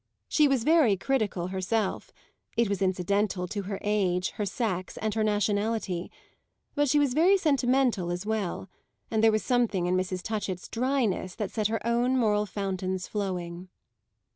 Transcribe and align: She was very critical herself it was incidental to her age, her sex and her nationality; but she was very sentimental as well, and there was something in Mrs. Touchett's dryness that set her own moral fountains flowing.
She 0.27 0.47
was 0.47 0.63
very 0.63 0.97
critical 0.97 1.49
herself 1.49 2.09
it 2.57 2.67
was 2.67 2.81
incidental 2.81 3.47
to 3.47 3.61
her 3.61 3.77
age, 3.83 4.31
her 4.31 4.47
sex 4.47 4.97
and 4.97 5.13
her 5.13 5.23
nationality; 5.23 6.09
but 6.73 6.89
she 6.89 6.97
was 6.97 7.13
very 7.13 7.37
sentimental 7.37 8.09
as 8.09 8.25
well, 8.25 8.67
and 9.11 9.23
there 9.23 9.31
was 9.31 9.43
something 9.43 9.85
in 9.85 9.95
Mrs. 9.95 10.23
Touchett's 10.23 10.67
dryness 10.69 11.35
that 11.35 11.51
set 11.51 11.67
her 11.67 11.85
own 11.85 12.17
moral 12.17 12.47
fountains 12.47 13.07
flowing. 13.07 13.69